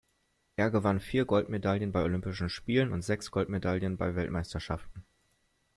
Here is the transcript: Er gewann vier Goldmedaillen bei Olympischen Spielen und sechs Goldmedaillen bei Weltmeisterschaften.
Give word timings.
Er 0.55 0.71
gewann 0.71 0.99
vier 0.99 1.25
Goldmedaillen 1.25 1.91
bei 1.91 2.01
Olympischen 2.03 2.49
Spielen 2.49 2.91
und 2.91 3.03
sechs 3.03 3.29
Goldmedaillen 3.29 3.97
bei 3.97 4.15
Weltmeisterschaften. 4.15 5.03